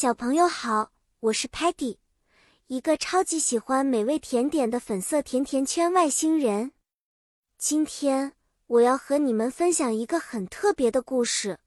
[0.00, 1.96] 小朋友好，我是 Patty，
[2.68, 6.70] 一个超级喜欢美味甜点的粉色甜甜圈外星人。
[7.56, 8.34] 今天
[8.68, 11.58] 我要和你们分享一个很特别的故事。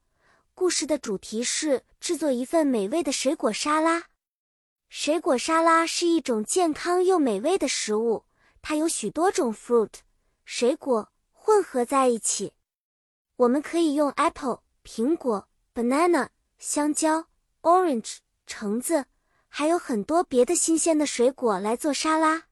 [0.53, 4.05] 故事的主题是制作一份美味的水果沙拉。
[4.87, 8.23] 水果沙拉是一种健康又美味的食物，
[8.61, 9.91] 它有许多种 fruit
[10.45, 12.53] 水果混合在一起。
[13.35, 17.25] 我们可以用 apple 苹果、banana 香蕉。
[17.61, 18.17] Orange
[18.47, 19.05] 橙子，
[19.47, 22.45] 还有很多别的新鲜的水果来做沙拉。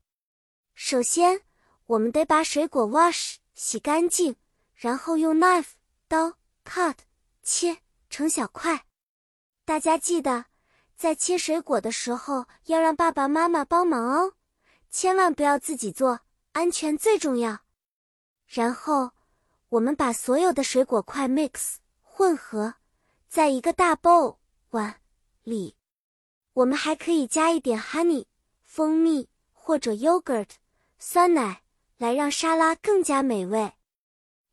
[0.76, 1.42] 首先，
[1.88, 4.36] 我们得把水果 wash 洗干净，
[4.76, 5.72] 然后用 knife
[6.08, 6.96] 刀 cut
[7.44, 8.86] 切成小块。
[9.66, 10.46] 大家记得，
[10.96, 14.34] 在切水果的时候要让爸爸妈妈帮忙哦，
[14.90, 16.22] 千万不要自己做，
[16.54, 17.60] 安全最重要。
[18.48, 19.12] 然后，
[19.70, 22.76] 我们把所有的水果块 mix 混合
[23.28, 24.39] 在一个大 bowl。
[24.72, 25.02] 碗
[25.44, 25.76] 里，
[26.54, 28.26] 我们还可以加一点 honey
[28.64, 30.50] 蜂蜜或者 yogurt
[31.00, 31.64] 酸奶，
[31.98, 33.74] 来让沙拉更加美味。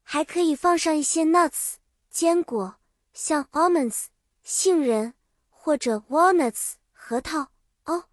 [0.03, 1.75] 还可以放上一些 nuts
[2.09, 2.77] 坚果，
[3.13, 4.07] 像 almonds
[4.43, 5.13] 杏仁
[5.51, 7.49] 或者 walnuts 核桃
[7.85, 8.05] 哦。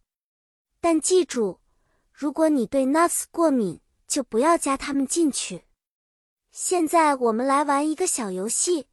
[0.81, 1.61] 但记住，
[2.11, 5.63] 如果你对 nuts 过敏，就不要加它们进去。
[6.51, 8.87] 现在我们来玩一个小游戏。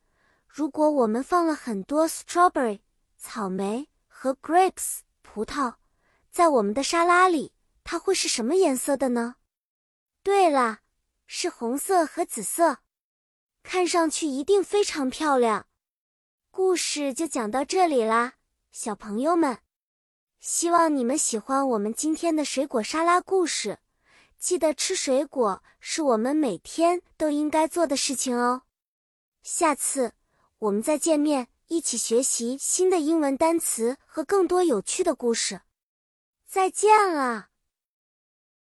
[0.47, 2.81] 如果我们放了很多 strawberry。
[3.21, 5.75] 草莓和 grapes 葡萄，
[6.31, 7.53] 在我们的沙拉里，
[7.85, 9.37] 它会是什么颜色的呢？
[10.23, 10.81] 对了，
[11.27, 12.79] 是红色和紫色，
[13.63, 15.67] 看上去一定非常漂亮。
[16.51, 18.35] 故事就讲到这里啦，
[18.73, 19.59] 小朋友们，
[20.41, 23.81] 希望你们喜欢我们今天的水果沙拉故事。
[24.39, 28.63] 记得吃水果是我们每天都应该做的事情哦。
[29.43, 30.15] 下次
[30.59, 31.49] 我们再见面。
[31.71, 35.61] 一起学习新的英文单词和更多有趣的故事。
[36.45, 37.50] 再见了。